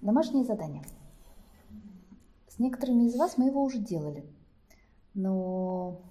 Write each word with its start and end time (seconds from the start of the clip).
Домашнее 0.00 0.44
задание. 0.44 0.84
С 2.48 2.58
некоторыми 2.58 3.04
из 3.04 3.16
вас 3.16 3.38
мы 3.38 3.46
его 3.46 3.62
уже 3.62 3.78
делали, 3.78 4.24
но 5.14 6.02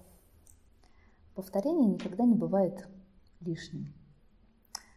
повторение 1.34 1.86
никогда 1.86 2.24
не 2.24 2.34
бывает 2.34 2.88
лишним. 3.40 3.94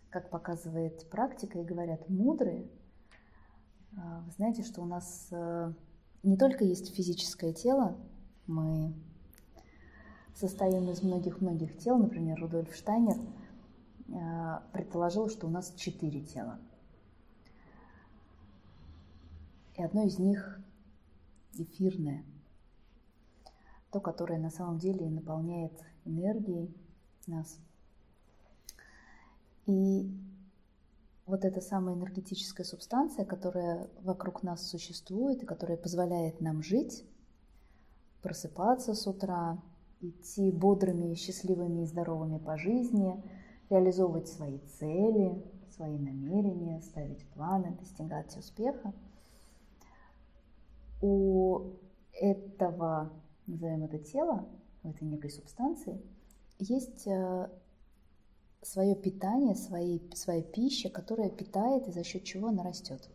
Как 0.10 0.30
показывает 0.30 1.10
практика 1.10 1.60
и 1.60 1.64
говорят 1.64 2.10
мудрые, 2.10 2.70
а, 3.98 4.22
вы 4.22 4.32
знаете, 4.32 4.64
что 4.64 4.82
у 4.82 4.86
нас 4.86 5.28
э, 5.32 5.74
не 6.24 6.38
только 6.38 6.64
есть 6.64 6.94
физическое 6.96 7.54
тело, 7.54 7.98
мы 8.48 8.94
состоим 10.36 10.90
из 10.90 11.04
многих-многих 11.04 11.78
тел. 11.78 11.98
Например, 11.98 12.40
Рудольф 12.40 12.76
Штайнер 12.76 13.18
э, 14.08 14.60
предположил, 14.74 15.30
что 15.30 15.48
у 15.48 15.50
нас 15.50 15.74
четыре 15.76 16.22
тела. 16.22 16.60
И 19.80 19.82
одно 19.82 20.04
из 20.04 20.20
них 20.20 20.60
эфирное, 21.54 22.26
то, 23.92 24.02
которое 24.02 24.38
на 24.38 24.50
самом 24.50 24.78
деле 24.78 25.10
наполняет 25.10 25.72
энергией 26.04 26.76
нас. 27.28 27.58
И 29.68 30.12
вот 31.26 31.46
эта 31.46 31.62
самая 31.62 31.96
энергетическая 31.96 32.66
субстанция, 32.66 33.24
которая 33.24 33.90
вокруг 34.02 34.44
нас 34.44 34.68
существует 34.68 35.44
и 35.44 35.46
которая 35.46 35.78
позволяет 35.78 36.42
нам 36.42 36.62
жить, 36.62 37.06
просыпаться 38.22 38.94
с 38.94 39.08
утра, 39.08 39.64
идти 40.02 40.52
бодрыми, 40.52 41.14
счастливыми 41.14 41.84
и 41.84 41.88
здоровыми 41.88 42.38
по 42.38 42.58
жизни, 42.58 43.24
реализовывать 43.70 44.28
свои 44.28 44.60
цели, 44.78 45.42
свои 45.74 45.98
намерения, 45.98 46.82
ставить 46.82 47.26
планы, 47.30 47.78
достигать 47.80 48.36
успеха. 48.36 48.94
У 51.02 51.74
этого, 52.14 53.12
назовем 53.48 53.84
это 53.86 54.00
тело, 54.00 54.48
у 54.84 54.90
этой 54.90 55.08
некой 55.08 55.30
субстанции, 55.30 56.02
есть 56.58 57.08
э, 57.08 57.50
свое 58.62 58.96
питание, 58.96 59.56
свои, 59.56 60.00
своя 60.14 60.42
пища, 60.42 60.90
которая 60.90 61.30
питает 61.30 61.88
и 61.88 61.92
за 61.92 62.04
счет 62.04 62.24
чего 62.24 62.50
она 62.50 62.64
растет. 62.64 63.10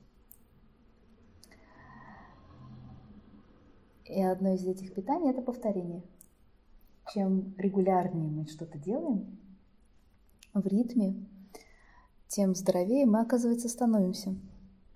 И 4.04 4.22
одно 4.22 4.54
из 4.54 4.66
этих 4.66 4.94
питаний– 4.94 5.30
это 5.30 5.42
повторение. 5.42 6.02
Чем 7.12 7.54
регулярнее 7.58 8.30
мы 8.30 8.46
что-то 8.46 8.78
делаем 8.78 9.38
в 10.54 10.66
ритме, 10.66 11.26
тем 12.28 12.54
здоровее 12.54 13.06
мы, 13.06 13.20
оказывается, 13.20 13.68
становимся. 13.68 14.34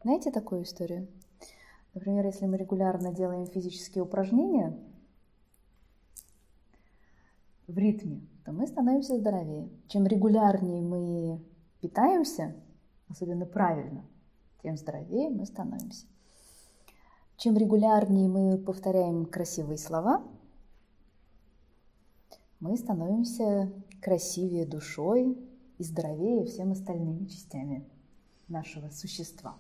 Знаете 0.03 0.31
такую 0.31 0.63
историю? 0.63 1.09
Например, 1.95 2.27
если 2.27 2.47
мы 2.47 2.57
регулярно 2.57 3.13
делаем 3.13 3.47
физические 3.47 4.05
упражнения 4.05 4.79
в 7.67 7.77
ритме, 7.77 8.27
то 8.45 8.53
мы 8.53 8.67
становимся 8.67 9.17
здоровее. 9.19 9.69
Чем 9.89 10.07
регулярнее 10.07 10.81
мы 10.81 11.45
питаемся, 11.81 12.55
особенно 13.09 13.47
правильно, 13.47 14.05
тем 14.63 14.77
здоровее 14.77 15.31
мы 15.31 15.45
становимся. 15.45 16.07
Чем 17.37 17.57
регулярнее 17.57 18.29
мы 18.29 18.59
повторяем 18.59 19.25
красивые 19.25 19.79
слова, 19.79 20.27
мы 22.61 22.77
становимся 22.77 23.73
красивее 24.03 24.67
душой 24.67 25.39
и 25.79 25.85
здоровее 25.85 26.45
всем 26.45 26.73
остальными 26.73 27.27
частями 27.27 27.89
нашего 28.49 28.91
существа. 28.91 29.57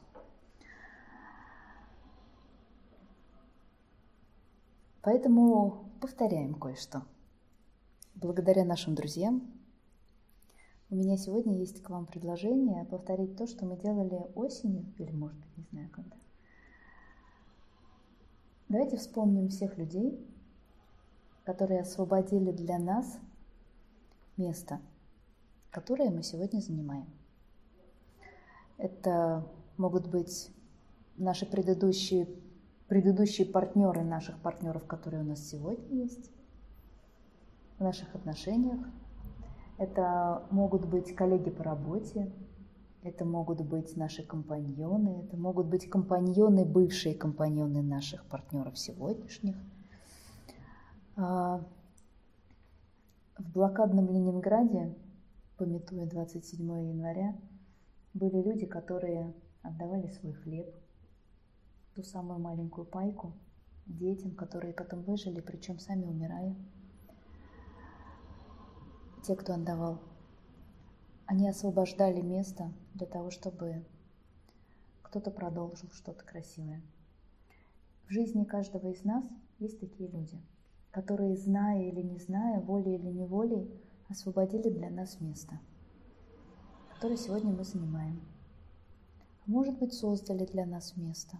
Поэтому 5.08 5.90
повторяем 6.02 6.52
кое-что. 6.52 7.02
Благодаря 8.14 8.66
нашим 8.66 8.94
друзьям 8.94 9.40
у 10.90 10.96
меня 10.96 11.16
сегодня 11.16 11.56
есть 11.56 11.82
к 11.82 11.88
вам 11.88 12.04
предложение 12.04 12.84
повторить 12.84 13.34
то, 13.34 13.46
что 13.46 13.64
мы 13.64 13.78
делали 13.78 14.20
осенью, 14.34 14.84
или, 14.98 15.10
может 15.12 15.38
быть, 15.38 15.56
не 15.56 15.64
знаю 15.70 15.88
когда. 15.92 16.14
Давайте 18.68 18.98
вспомним 18.98 19.48
всех 19.48 19.78
людей, 19.78 20.22
которые 21.42 21.80
освободили 21.80 22.52
для 22.52 22.78
нас 22.78 23.18
место, 24.36 24.78
которое 25.70 26.10
мы 26.10 26.22
сегодня 26.22 26.60
занимаем. 26.60 27.06
Это 28.76 29.50
могут 29.78 30.06
быть 30.06 30.50
наши 31.16 31.46
предыдущие, 31.46 32.28
предыдущие 32.88 33.46
партнеры 33.46 34.02
наших 34.02 34.38
партнеров, 34.40 34.86
которые 34.86 35.22
у 35.22 35.26
нас 35.26 35.46
сегодня 35.46 36.02
есть 36.02 36.30
в 37.78 37.82
наших 37.82 38.14
отношениях. 38.14 38.80
Это 39.76 40.42
могут 40.50 40.86
быть 40.86 41.14
коллеги 41.14 41.50
по 41.50 41.62
работе, 41.62 42.32
это 43.02 43.24
могут 43.24 43.60
быть 43.60 43.96
наши 43.96 44.26
компаньоны, 44.26 45.22
это 45.24 45.36
могут 45.36 45.66
быть 45.66 45.88
компаньоны, 45.88 46.64
бывшие 46.64 47.14
компаньоны 47.14 47.82
наших 47.82 48.24
партнеров 48.24 48.76
сегодняшних. 48.76 49.56
А, 51.16 51.62
в 53.36 53.52
блокадном 53.52 54.10
Ленинграде, 54.10 54.96
пометуя 55.58 56.06
27 56.06 56.60
января, 56.88 57.36
были 58.14 58.42
люди, 58.42 58.66
которые 58.66 59.32
отдавали 59.62 60.08
свой 60.08 60.32
хлеб, 60.32 60.74
ту 61.98 62.04
самую 62.04 62.38
маленькую 62.38 62.86
пайку 62.86 63.32
детям, 63.86 64.30
которые 64.36 64.72
потом 64.72 65.02
выжили, 65.02 65.40
причем 65.40 65.80
сами 65.80 66.04
умирая 66.04 66.54
те, 69.24 69.34
кто 69.34 69.54
отдавал, 69.54 70.00
они 71.26 71.48
освобождали 71.48 72.20
место 72.20 72.72
для 72.94 73.08
того, 73.08 73.32
чтобы 73.32 73.84
кто-то 75.02 75.32
продолжил 75.32 75.90
что-то 75.90 76.24
красивое. 76.24 76.80
В 78.06 78.12
жизни 78.12 78.44
каждого 78.44 78.92
из 78.92 79.02
нас 79.02 79.24
есть 79.58 79.80
такие 79.80 80.08
люди, 80.08 80.40
которые, 80.92 81.36
зная 81.36 81.82
или 81.82 82.02
не 82.02 82.20
зная, 82.20 82.60
волей 82.60 82.94
или 82.94 83.08
неволей, 83.08 83.68
освободили 84.08 84.70
для 84.70 84.88
нас 84.88 85.20
место, 85.20 85.58
которое 86.94 87.16
сегодня 87.16 87.50
мы 87.50 87.64
занимаем. 87.64 88.22
Может 89.46 89.80
быть, 89.80 89.94
создали 89.94 90.46
для 90.46 90.64
нас 90.64 90.96
место. 90.96 91.38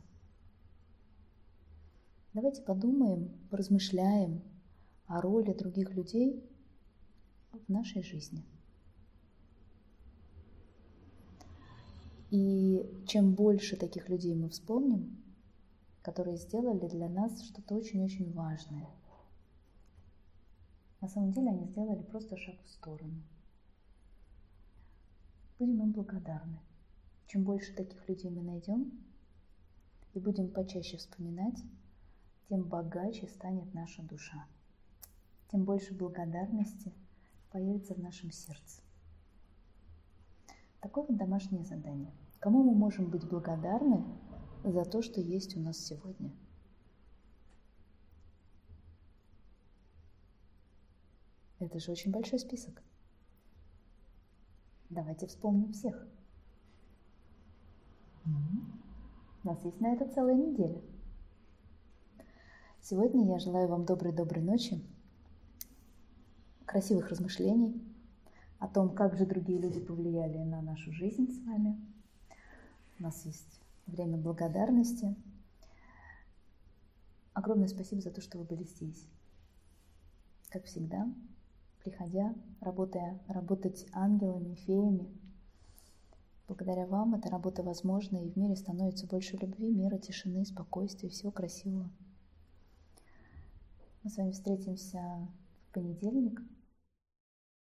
Давайте 2.40 2.62
подумаем, 2.62 3.36
поразмышляем 3.50 4.44
о 5.06 5.20
роли 5.20 5.52
других 5.52 5.96
людей 5.96 6.48
в 7.50 7.68
нашей 7.68 8.04
жизни. 8.04 8.44
И 12.30 12.88
чем 13.08 13.34
больше 13.34 13.76
таких 13.76 14.08
людей 14.08 14.36
мы 14.36 14.50
вспомним, 14.50 15.20
которые 16.00 16.36
сделали 16.36 16.86
для 16.86 17.08
нас 17.08 17.42
что-то 17.42 17.74
очень-очень 17.74 18.32
важное. 18.32 18.88
На 21.00 21.08
самом 21.08 21.32
деле 21.32 21.50
они 21.50 21.66
сделали 21.66 22.04
просто 22.04 22.36
шаг 22.36 22.54
в 22.64 22.70
сторону. 22.70 23.20
Будем 25.58 25.82
им 25.82 25.90
благодарны. 25.90 26.60
Чем 27.26 27.42
больше 27.42 27.74
таких 27.74 28.08
людей 28.08 28.30
мы 28.30 28.42
найдем 28.42 28.92
и 30.14 30.20
будем 30.20 30.52
почаще 30.52 30.98
вспоминать, 30.98 31.60
тем 32.48 32.62
богаче 32.64 33.26
станет 33.28 33.72
наша 33.74 34.02
душа. 34.02 34.46
Тем 35.50 35.64
больше 35.64 35.94
благодарности– 35.94 36.92
появится 37.50 37.94
в 37.94 37.98
нашем 37.98 38.30
сердце. 38.30 38.82
Такое 40.80 41.04
вот 41.04 41.16
домашнее 41.16 41.64
задание. 41.64 42.12
Кому 42.38 42.62
мы 42.62 42.74
можем 42.74 43.10
быть 43.10 43.26
благодарны 43.26 44.04
за 44.62 44.84
то, 44.84 45.02
что 45.02 45.20
есть 45.20 45.56
у 45.56 45.60
нас 45.60 45.78
сегодня? 45.78 46.32
Это 51.58 51.80
же 51.80 51.90
очень 51.90 52.12
большой 52.12 52.38
список. 52.38 52.82
Давайте 54.90 55.26
вспомним 55.26 55.72
всех. 55.72 56.06
У 58.24 59.46
нас 59.46 59.64
есть 59.64 59.80
на 59.80 59.92
это 59.92 60.08
целая 60.08 60.34
неделя. 60.34 60.80
Сегодня 62.90 63.26
я 63.26 63.38
желаю 63.38 63.68
вам 63.68 63.84
доброй-доброй 63.84 64.42
ночи 64.42 64.82
красивых 66.64 67.10
размышлений 67.10 67.84
о 68.58 68.66
том, 68.66 68.94
как 68.94 69.14
же 69.14 69.26
другие 69.26 69.60
люди 69.60 69.78
повлияли 69.78 70.38
на 70.38 70.62
нашу 70.62 70.90
жизнь 70.92 71.30
с 71.30 71.44
вами. 71.44 71.78
У 72.98 73.02
нас 73.02 73.26
есть 73.26 73.60
время 73.86 74.16
благодарности. 74.16 75.14
Огромное 77.34 77.68
спасибо 77.68 78.00
за 78.00 78.10
то, 78.10 78.22
что 78.22 78.38
вы 78.38 78.44
были 78.44 78.64
здесь. 78.64 79.06
Как 80.48 80.64
всегда, 80.64 81.12
приходя, 81.84 82.34
работая, 82.62 83.20
работать 83.28 83.86
ангелами, 83.92 84.54
феями, 84.54 85.14
Благодаря 86.46 86.86
вам 86.86 87.14
эта 87.14 87.28
работа 87.28 87.62
возможна, 87.62 88.16
и 88.16 88.30
в 88.30 88.36
мире 88.38 88.56
становится 88.56 89.06
больше 89.06 89.36
любви, 89.36 89.70
мира, 89.70 89.98
тишины, 89.98 90.46
спокойствия, 90.46 91.10
всего 91.10 91.30
красивого. 91.30 91.90
Мы 94.08 94.12
с 94.12 94.16
вами 94.16 94.30
встретимся 94.30 95.28
в 95.68 95.74
понедельник 95.74 96.40